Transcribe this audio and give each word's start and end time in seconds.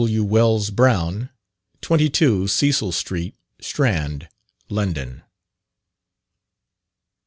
W. 0.03 0.23
WELLS 0.23 0.71
BROWN. 0.71 1.29
22, 1.81 2.47
CECIL 2.47 2.91
STREET, 2.91 3.35
STRAND, 3.59 4.29
LONDON. 4.67 5.21